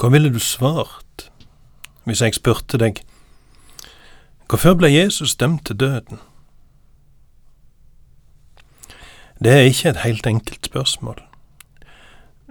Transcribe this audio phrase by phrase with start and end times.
[0.00, 1.26] Hva ville du svart
[2.08, 3.02] hvis jeg spurte deg
[4.48, 6.22] hvorfor ble Jesus dømt til døden?
[9.44, 11.20] Det er ikke et helt enkelt spørsmål,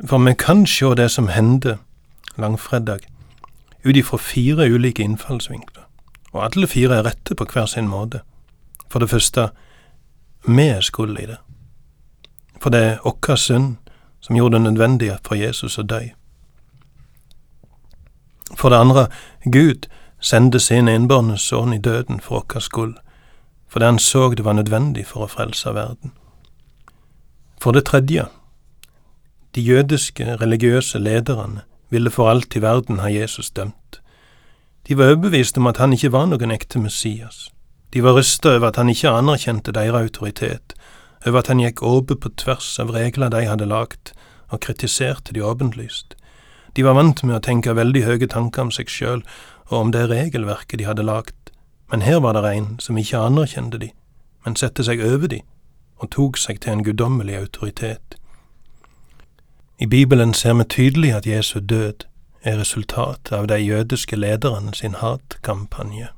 [0.06, 1.80] for vi kan se det som hendte
[2.38, 3.10] langfredag
[3.86, 5.90] ut ifra fire ulike innfallsvinkler,
[6.32, 8.22] og alle fire er rette på hver sin måte.
[8.90, 9.50] For det første,
[10.46, 11.42] vi er skyld i det.
[12.62, 13.76] For det er vår synd
[14.22, 16.02] som gjorde det nødvendig for Jesus å dø.
[18.60, 19.08] For det andre,
[19.52, 19.88] Gud
[20.20, 22.98] sendte sin enbårne sønn i døden for vår skyld,
[23.72, 26.12] fordi han så det var nødvendig for å frelse verden.
[27.62, 28.26] For det tredje,
[29.56, 34.02] de jødiske religiøse lederne ville for alt i verden ha Jesus dømt.
[34.88, 37.48] De var overbevist om at han ikke var noen ekte Messias.
[37.94, 40.76] De var rysta over at han ikke anerkjente deres autoritet,
[41.26, 44.14] over at han gikk åpent på tvers av regler de hadde lagt,
[44.50, 46.19] og kritiserte de åpenlyst.
[46.80, 49.20] De var vant med å tenke veldig høye tanker om seg sjøl
[49.66, 51.52] og om det regelverket de hadde lagt,
[51.92, 53.90] men her var det en som ikke anerkjente de,
[54.46, 55.42] men sette seg over de
[56.00, 58.16] og tok seg til en guddommelig autoritet.
[59.76, 62.08] I Bibelen ser vi tydelig at Jesu død
[62.48, 66.14] er resultatet av de jødiske lederne sin hatkampanje.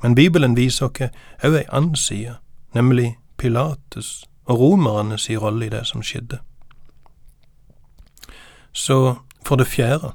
[0.00, 1.10] Men Bibelen viser oss
[1.44, 2.38] òg ei annen side,
[2.72, 6.40] nemlig Pilates og romerne si rolle i det som skjedde.
[8.72, 10.12] Så for det fjerde,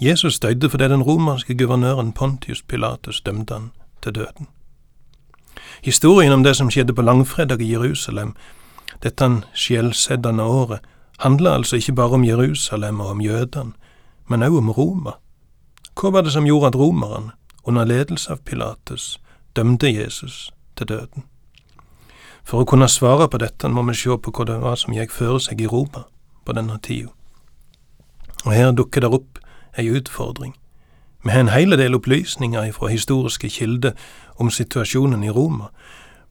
[0.00, 3.70] Jesus døde fordi den romerske guvernøren Pontius Pilatus dømte han
[4.02, 4.46] til døden.
[5.82, 8.34] Historien om det som skjedde på langfredag i Jerusalem,
[9.02, 10.80] dette skjellseddende året,
[11.18, 13.72] handler altså ikke bare om Jerusalem og om jødene,
[14.28, 15.12] men også om Roma.
[16.00, 17.32] Hva var det som gjorde at romerne,
[17.64, 19.20] under ledelse av Pilatus,
[19.56, 21.24] dømte Jesus til døden?
[22.44, 25.12] For å kunne svare på dette må vi se på hva det var som gikk
[25.12, 26.06] føre seg i Roma
[26.44, 27.12] på denne tida.
[28.44, 29.38] Og her dukker det opp
[29.78, 30.54] ei utfordring.
[31.24, 33.92] Vi har en heile del opplysninger fra historiske kilder
[34.36, 35.68] om situasjonen i Roma,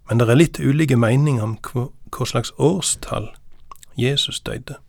[0.10, 3.30] men det er litt ulike meninger om hva, slags årstall
[3.98, 4.80] Jesus døde.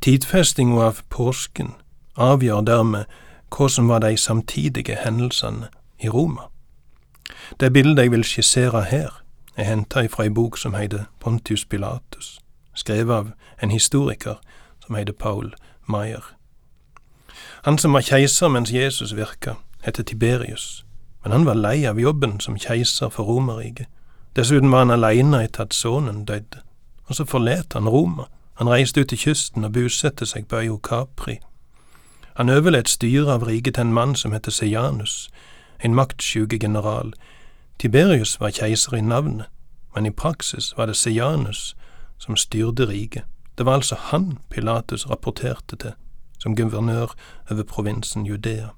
[0.00, 1.72] Tidfestinga av påsken
[2.16, 3.08] avgjør dermed
[3.50, 6.50] hva som var de samtidige hendelsene i Roma.
[7.60, 9.22] Det bildet jeg vil skissere her,
[9.56, 12.38] er henta fra ei bok som heter Pontius Pilatus,
[12.74, 14.36] skrevet av en historiker
[14.84, 15.54] som heter Paul
[15.90, 16.24] Maier.
[17.64, 20.84] Han som var keiser mens Jesus virka, heter Tiberius,
[21.22, 23.86] men han var lei av jobben som keiser for Romerriket.
[24.36, 26.62] Dessuten var han aleine etter at sønnen døde,
[27.06, 28.24] og så forlot han Roma.
[28.54, 31.38] Han reiste ut til kysten og bosatte seg på øya Capri.
[32.36, 35.30] Han overlot styret av riket til en mann som heter Sejanus,
[35.84, 37.12] en maktsjuke general.
[37.78, 39.46] Tiberius var keiser i navnet,
[39.94, 41.76] men i praksis var det Sejanus
[42.18, 43.24] som styrte riket.
[43.60, 45.90] Det var altså han Pilatus rapporterte til,
[46.38, 47.10] som guvernør
[47.50, 48.70] over provinsen Judea.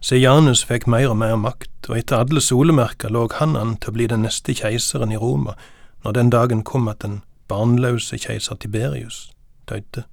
[0.00, 3.96] Sejanus fikk mer og mer makt, og etter alle solemerker lå han an til å
[3.98, 5.58] bli den neste keiseren i Roma
[6.06, 7.20] når den dagen kom at den
[7.52, 9.26] barnløse keiser Tiberius
[9.68, 10.06] døde.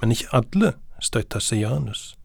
[0.00, 2.16] Men ikke alle støtta Sejanus.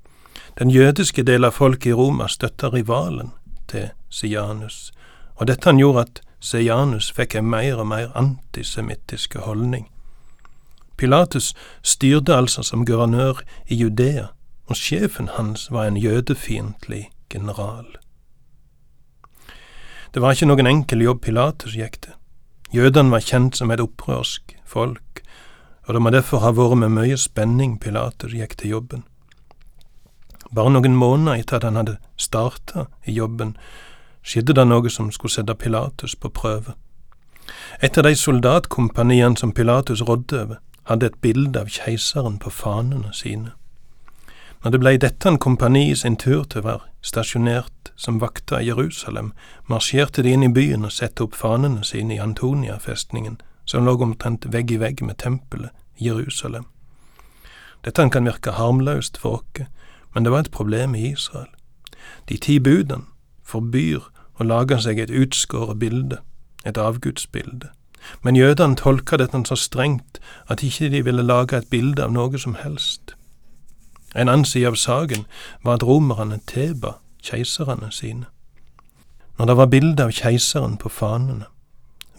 [0.57, 3.35] Den jødiske del av folket i Roma støtta rivalen
[3.69, 4.89] til Sianus,
[5.35, 9.87] og dette han gjorde at Sejanus fikk en mer og mer antisemittiske holdning.
[10.97, 14.27] Pilatus styrte altså som guvernør i Judea,
[14.69, 17.87] og sjefen hans var en jødefiendtlig general.
[20.13, 22.13] Det var ikke noen enkel jobb Pilatus gikk til.
[22.75, 25.23] Jødene var kjent som et opprørsk folk,
[25.87, 29.03] og det må derfor ha vært med mye spenning Pilatus gikk til jobben.
[30.53, 33.55] Bare noen måneder etter at han hadde starta i jobben,
[34.25, 36.73] skjedde det noe som skulle sette Pilatus på prøve.
[37.81, 43.13] Et av de soldatkompaniene som Pilatus rådde over, hadde et bilde av keiseren på fanene
[43.13, 43.53] sine.
[44.63, 48.69] Når det blei dette en kompani sin tur til å være stasjonert som vakter i
[48.69, 49.31] Jerusalem,
[49.69, 54.45] marsjerte de inn i byen og satte opp fanene sine i Antonia-festningen, som lå omtrent
[54.53, 56.65] vegg i vegg med tempelet i Jerusalem.
[57.85, 59.69] Dette kan virke harmløst for oss,
[60.13, 61.49] men det var et problem i Israel.
[62.29, 63.05] De ti budene
[63.43, 64.01] forbyr
[64.39, 66.19] å lager seg et utskåret bilde,
[66.65, 67.69] et avgudsbilde.
[68.21, 72.37] Men jødene tolka dette så strengt at ikke de ville lage et bilde av noe
[72.39, 73.15] som helst.
[74.15, 75.25] En annen side av saken
[75.63, 78.25] var at romerne teba keiserne sine.
[79.37, 81.49] Når det var bilde av keiseren på fanene,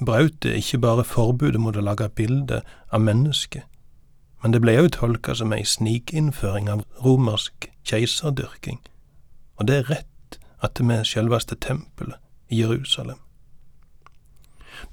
[0.05, 2.61] brøt det ikke bare forbudet mot å lage bilde
[2.93, 3.63] av mennesket,
[4.43, 8.83] men det ble òg tolka som ei snikinnføring av romersk keiserdyrking,
[9.57, 10.13] og det er rett
[10.63, 12.17] at med selveste tempelet
[12.49, 13.17] i Jerusalem.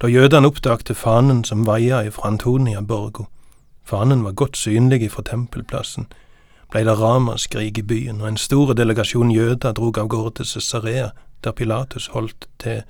[0.00, 3.24] Da jødene oppdagte fanen som vaia ifra Antonia-borga,
[3.84, 6.06] fanen var godt synlig ifra tempelplassen,
[6.70, 11.10] blei det ramaskrik i byen, og en stor delegasjon jøder drog av gårde til Cesarea,
[11.44, 12.82] der Pilatus holdt til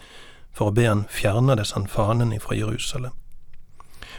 [0.55, 3.13] for å be han fjerne disse fanene ifra Jerusalem.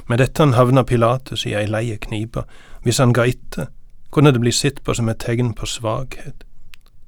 [0.08, 2.44] Med dette han havna Pilatus i ei leie knipe.
[2.84, 3.72] Hvis han ga etter,
[4.12, 6.45] kunne det bli sett på som et tegn på svakhet.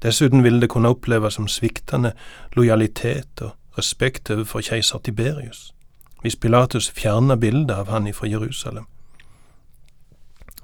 [0.02, 2.12] Dessuten ville det kunne oppleves som sviktende
[2.56, 5.72] lojalitet og respekt overfor keiser Tiberius,
[6.22, 8.86] hvis Pilatus fjerna bildet av han ifra Jerusalem.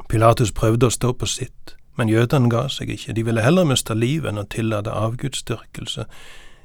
[0.09, 3.95] Pilatus prøvde å stå på sitt, men jødene ga seg ikke, de ville heller miste
[3.95, 6.07] livet enn å tillate avgudsdyrkelse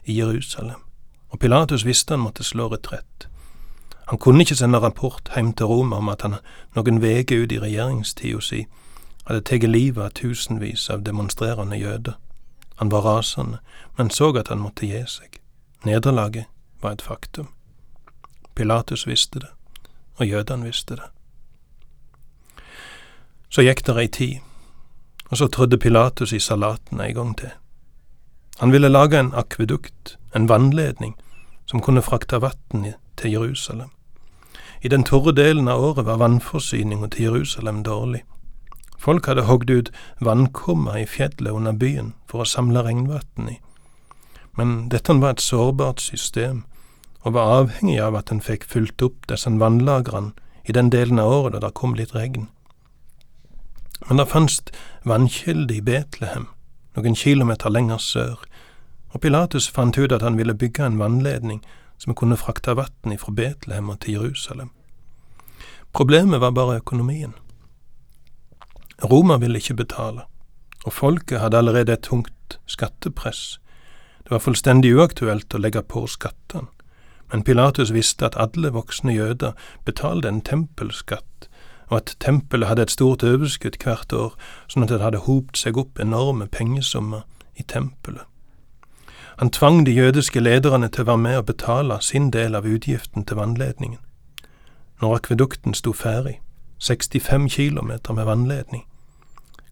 [0.05, 0.81] i Jerusalem,
[1.29, 3.27] og Pilatus visste han måtte slå retrett.
[4.09, 6.39] Han kunne ikke sende rapport hjem til Roma om at han
[6.75, 8.63] noen veker ut i regjeringstida si
[9.27, 12.17] hadde tatt livet av tusenvis av demonstrerende jøder.
[12.79, 13.57] Han var rasende,
[13.97, 15.41] men så at han måtte gi seg.
[15.83, 16.45] Nederlaget
[16.81, 17.49] var et faktum.
[18.55, 19.49] Pilatus visste det,
[20.15, 21.09] og jødene visste det.
[23.49, 24.39] Så gikk det ei tid,
[25.29, 27.51] og så trødde Pilatus i salaten ei gang til.
[28.59, 31.17] Han ville lage en akvedukt, en vannledning,
[31.65, 33.89] som kunne frakte vann til Jerusalem.
[34.81, 38.23] I den tørre delen av året var vannforsyninga til Jerusalem dårlig.
[38.99, 43.57] Folk hadde hogd ut vannkummer i fjellet under byen for å samle regnvann i.
[44.59, 46.65] Men dette var et sårbart system,
[47.23, 50.35] og var avhengig av at en fikk fylt opp disse vannlagrene
[50.67, 52.47] i den delen av året da det kom litt regn.
[54.07, 54.61] Men det fantes
[55.07, 56.47] vannkilde i Betlehem,
[56.95, 58.43] noen kilometer lenger sør,
[59.11, 61.63] og Pilatus fant ut at han ville bygge en vannledning
[61.99, 64.69] som kunne frakte vann fra Betlehem og til Jerusalem.
[65.93, 67.33] Problemet var bare økonomien.
[69.03, 70.21] Roma ville ikke betale,
[70.85, 73.59] og folket hadde allerede et tungt skattepress.
[74.23, 76.67] Det var fullstendig uaktuelt å legge på skattene,
[77.31, 79.53] men Pilatus visste at alle voksne jøder
[79.85, 81.47] betalte en tempelskatt,
[81.89, 84.35] og at tempelet hadde et stort overskudd hvert år,
[84.67, 87.23] sånn at det hadde hopt seg opp enorme pengesummer
[87.55, 88.25] i tempelet.
[89.39, 93.23] Han tvang de jødiske lederne til å være med og betale sin del av utgiften
[93.23, 94.01] til vannledningen.
[94.99, 96.41] Når akvedukten sto ferdig,
[96.83, 98.83] 65 kilometer med vannledning,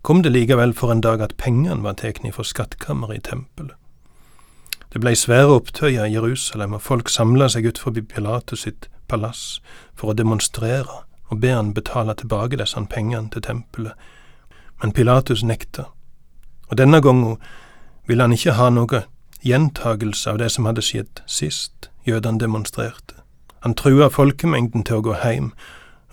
[0.07, 3.75] kom det likevel for en dag at pengene var tatt fra skattkammeret i tempelet.
[4.93, 9.59] Det blei svære opptøyer i Jerusalem, og folk samla seg ut forbi Pilatus sitt palass
[9.99, 13.99] for å demonstrere og be han betale tilbake disse pengene til tempelet,
[14.79, 15.89] men Pilatus nekta,
[16.71, 17.35] og denne gangen
[18.07, 19.03] ville han ikke ha noe
[19.43, 23.19] gjentagelse av det som hadde skjedd sist jødene demonstrerte.
[23.59, 25.51] Han trua folkemengden til å gå heim,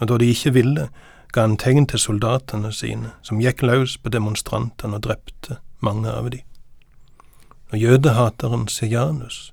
[0.00, 0.90] og da de ikke ville,
[1.34, 6.30] ga han tegn til soldatene sine, som gikk løs på demonstrantene og drepte mange av
[6.30, 6.44] de.
[7.72, 9.50] Og jødehateren Sejanus,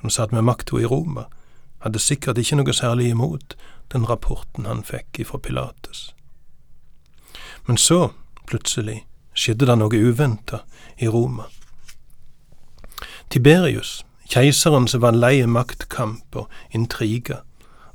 [0.00, 1.24] som satt med makta i Roma,
[1.80, 3.56] hadde sikkert ikke noe særlig imot
[3.92, 6.10] den rapporten han fikk ifra Pilates.
[7.66, 8.12] Men så,
[8.46, 10.60] plutselig, skjedde det noe uventa
[11.00, 11.48] i Roma.
[13.32, 17.40] Tiberius, keiseren som var lei maktkamp og intriger,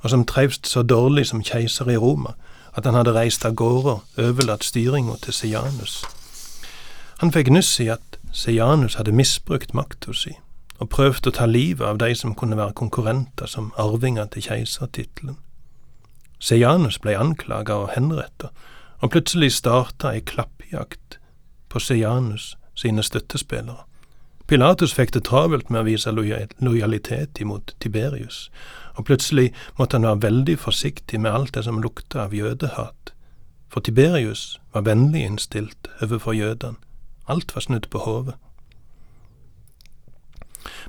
[0.02, 2.34] og som trivst så dårlig som keiser i Roma,
[2.76, 6.00] at han hadde reist av gårde overlatt styringa til Sejanus.
[7.20, 10.36] Han fikk nyss i at Sejanus hadde misbrukt makta si,
[10.78, 15.36] og prøvd å ta livet av de som kunne være konkurrenter som arvinger til keisertittelen.
[16.40, 18.48] Sejanus ble anklaga og henretta,
[19.00, 21.18] og plutselig starta ei klappjakt
[21.68, 23.84] på Sejanus sine støttespillere.
[24.50, 28.48] Pilatus fikk det travelt med å vise lojalitet imot Tiberius,
[28.98, 33.12] og plutselig måtte han være veldig forsiktig med alt det som lukta av jødehat,
[33.70, 36.82] for Tiberius var vennlig innstilt overfor jødene,
[37.30, 38.34] alt var snudd på hodet.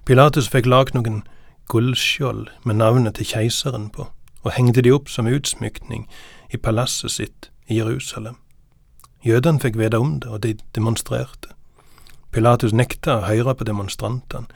[0.09, 1.21] Pilatus fikk lagd noen
[1.69, 4.09] gullskjold med navnet til keiseren på,
[4.41, 6.09] og hengte de opp som utsmykning
[6.49, 8.41] i palasset sitt i Jerusalem.
[9.21, 11.53] Jødene fikk vite om det, og de demonstrerte.
[12.31, 14.47] Pilatus nekta å høre på demonstrantene.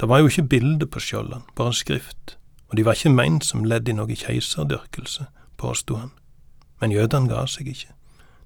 [0.00, 3.64] Det var jo ikke bilde på skjoldene, bare skrift og de var ikke meint som
[3.66, 5.26] ledd i noe keiserdyrkelse,
[5.58, 6.12] påsto han.
[6.80, 7.90] Men jødene ga seg ikke.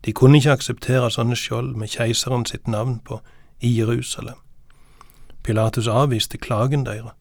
[0.05, 3.21] De kunne ikke akseptere sånne skjold med keiseren sitt navn på
[3.61, 4.41] i Jerusalem.
[5.45, 7.13] Pilatus avviste klagen deres,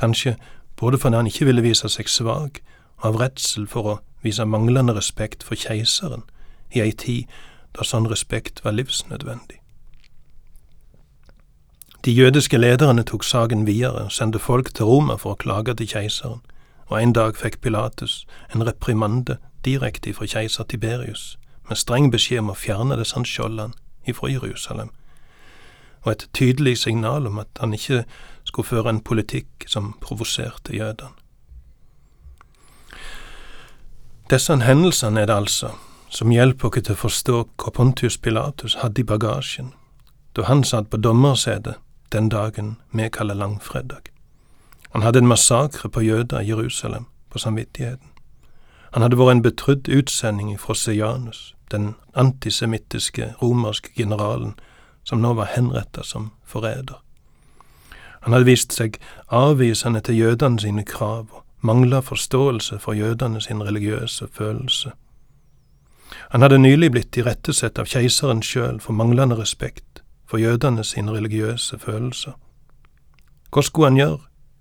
[0.00, 0.38] kanskje
[0.80, 2.62] både fordi han ikke ville vise seg svak,
[2.96, 6.24] og av redsel for å vise manglende respekt for keiseren
[6.72, 7.28] i ei tid
[7.76, 9.60] da sånn respekt var livsnødvendig.
[12.04, 15.88] De jødiske lederne tok saken videre og sendte folk til Roma for å klage til
[15.88, 16.38] keiseren,
[16.88, 18.22] og en dag fikk Pilatus
[18.54, 21.38] en reprimande direkte fra keiser Tiberius,
[21.68, 23.76] med streng beskjed om å fjerne disse skjoldene
[24.08, 24.88] ifra Jerusalem,
[26.02, 28.06] og et tydelig signal om at han ikke
[28.48, 31.12] skulle føre en politikk som provoserte jødene.
[34.30, 35.74] Disse hendelsene er det altså
[36.08, 39.74] som hjelper oss til å forstå hva Pontius Pilatus hadde i bagasjen
[40.32, 41.76] da han satt på dommersetet
[42.12, 44.10] den dagen vi kaller langfredag.
[44.90, 48.08] Han hadde en massakre på jøder i Jerusalem på samvittigheten.
[48.92, 54.56] Han hadde vært en betrodd utsending fra Sejanus, den antisemittiske romerske generalen
[55.04, 56.98] som nå var henretta som forræder.
[58.20, 58.98] Han hadde vist seg
[59.28, 64.90] avvisende til jødene sine krav og mangla forståelse for jødene sin religiøse følelse.
[66.30, 69.89] Han hadde nylig blitt irettesett av keiseren sjøl for manglende respekt
[70.30, 72.32] for jødene sine religiøse følelser.
[73.50, 74.18] Hva skulle han gjøre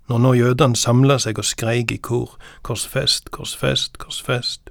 [0.09, 4.69] når nå jødene samla seg og skreik i kor, korsfest, korsfest, korsfest?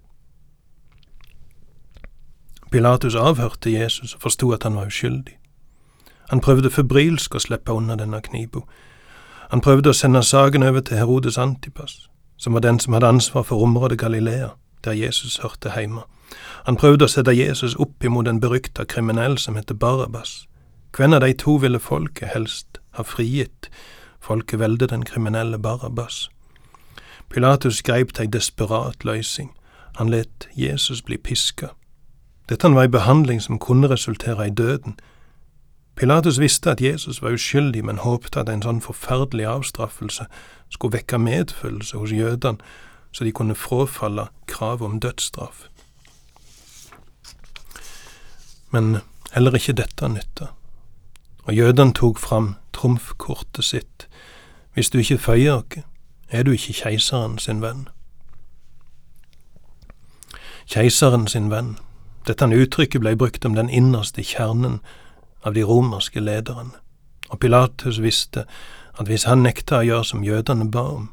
[2.71, 5.39] Pilatus avhørte Jesus og forsto at han var uskyldig.
[6.29, 8.61] Han prøvde febrilsk å slippe unna denne knipa.
[9.55, 13.47] Han prøvde å sende saken over til Herodes Antipas, som var den som hadde ansvar
[13.49, 14.51] for området Galilea,
[14.85, 16.03] der Jesus hørte hjemme.
[16.67, 20.48] Han prøvde å sette Jesus opp imot en berykta kriminell som heter Barabas.
[20.99, 23.69] Hvem av de to ville folket helst ha frigitt?
[24.21, 26.25] Folket velde den kriminelle Barabas.
[27.31, 29.53] Pilatus greip til ei desperat løysing.
[30.01, 31.69] Han let Jesus bli piska.
[32.51, 34.99] Dette var ei behandling som kunne resultere i døden.
[35.95, 40.27] Pilatus visste at Jesus var uskyldig, men håpte at en sånn forferdelig avstraffelse
[40.69, 42.59] skulle vekke medfølelse hos jødene,
[43.15, 45.69] så de kunne frafalle kravet om dødsstraff.
[48.71, 48.97] Men
[49.31, 50.58] heller ikke dette nytta,
[51.49, 54.09] og jødene tok fram trumfkortet sitt.
[54.75, 55.83] Hvis du ikke føyer dere,
[56.31, 57.89] er du ikke keiseren sin venn.
[60.69, 61.79] Keiseren sin venn.
[62.27, 64.81] Dette uttrykket ble brukt om den innerste kjernen
[65.43, 66.77] av de romerske lederne,
[67.31, 68.45] og Pilatus visste
[68.99, 71.09] at hvis han nekta å gjøre som jødene ba om,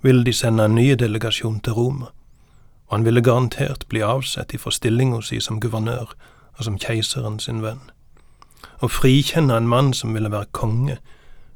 [0.00, 2.08] ville de sende en ny delegasjon til Roma,
[2.86, 6.16] og han ville garantert bli avsett ifra stillinga si som guvernør
[6.56, 7.84] og som keiseren sin venn.
[8.82, 10.98] Å frikjenne en mann som ville være konge,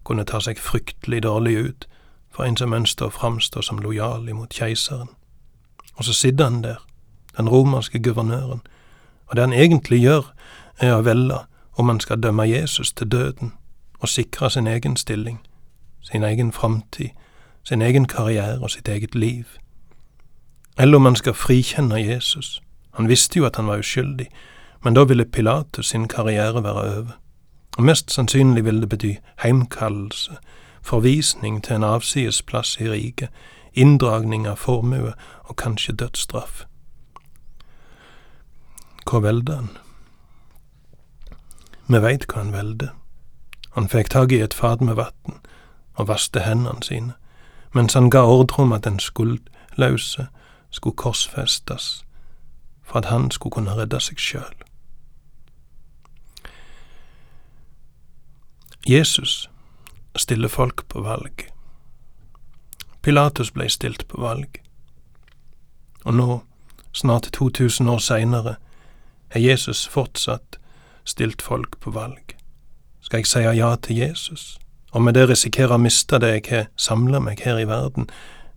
[0.05, 1.89] kunne ta seg fryktelig dårlig ut
[2.31, 5.11] for en som ønsket å framstå som lojal imot keiseren.
[5.97, 6.81] Og så sitter han der,
[7.37, 8.63] den romerske guvernøren,
[9.27, 10.33] og det han egentlig gjør,
[10.79, 11.39] er å velge
[11.79, 13.53] om han skal dømme Jesus til døden
[14.01, 15.41] og sikre sin egen stilling,
[16.03, 17.11] sin egen framtid,
[17.65, 19.45] sin egen karriere og sitt eget liv.
[20.79, 22.63] Eller om han skal frikjenne Jesus.
[22.93, 24.27] Han visste jo at han var uskyldig,
[24.85, 27.13] men da ville Pilatus sin karriere være over.
[27.77, 30.37] Og mest sannsynlig ville det bety heimkallelse,
[30.83, 33.29] forvisning til en avsides plass i riket,
[33.75, 35.13] inndragning av formue
[35.45, 36.65] og kanskje dødsstraff.
[39.11, 39.71] Hva velde han?
[41.89, 42.91] Vi veit hva han velde.
[43.75, 45.41] Han fikk tak i et fat med vann
[45.95, 47.15] og vaste hendene sine,
[47.75, 50.27] mens han ga ordre om at den skuldløse
[50.71, 52.05] skulle korsfestes
[52.83, 54.70] for at han skulle kunne redde seg sjøl.
[58.89, 59.51] Jesus
[60.17, 61.47] stiller folk på valg.
[63.03, 64.61] Pilatus ble stilt på valg.
[66.05, 66.41] Og nå,
[66.93, 68.57] snart 2000 år seinere,
[69.31, 70.59] er Jesus fortsatt
[71.05, 72.37] stilt folk på valg.
[73.01, 74.59] Skal jeg si ja til Jesus,
[74.93, 78.09] og med det risikere å miste det jeg har samla meg her i verden,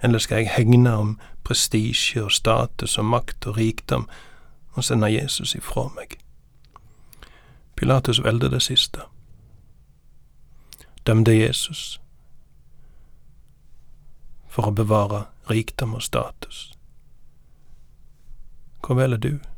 [0.04, 4.08] eller skal jeg hegne om prestisje og status og makt og rikdom
[4.74, 6.18] og sende Jesus ifra meg?
[7.76, 9.04] Pilatus velger det siste.
[11.06, 12.00] Dømte Jesus
[14.48, 16.70] for å bevare rikdom og status.
[18.84, 19.53] Hva velger du?